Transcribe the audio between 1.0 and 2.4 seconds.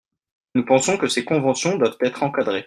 ces conventions doivent être